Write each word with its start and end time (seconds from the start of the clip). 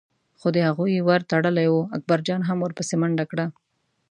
خو 0.39 0.47
د 0.55 0.57
هغوی 0.67 0.95
ور 1.07 1.21
تړلی 1.31 1.67
و، 1.69 1.75
اکبرجان 1.97 2.41
هم 2.45 2.57
ور 2.61 2.71
پسې 2.77 2.95
منډه 3.01 3.25
کړه. 3.31 3.45